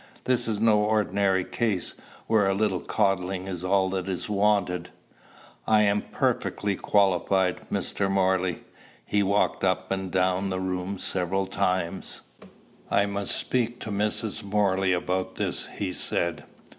This 0.23 0.47
is 0.47 0.59
no 0.59 0.79
ordinary 0.79 1.45
case, 1.45 1.93
where 2.25 2.47
a 2.47 2.55
little 2.55 2.79
coddling 2.79 3.45
is 3.47 3.63
all 3.63 3.87
that 3.91 4.09
is 4.09 4.27
wanted." 4.27 4.89
"I 5.67 5.83
am 5.83 6.01
perfectly 6.01 6.75
qualified, 6.75 7.69
Mr. 7.71 8.09
Morley." 8.09 8.63
He 9.05 9.21
walked 9.21 9.63
up 9.63 9.91
and 9.91 10.09
down 10.09 10.49
the 10.49 10.59
room 10.59 10.97
several 10.97 11.45
times. 11.45 12.21
"I 12.89 13.05
must 13.05 13.35
speak 13.35 13.79
to 13.81 13.91
Mrs. 13.91 14.41
Morley 14.41 14.91
about 14.91 15.35
this." 15.35 15.67
he 15.67 15.93
said. 15.93 16.45